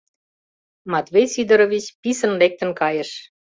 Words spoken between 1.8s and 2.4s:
писын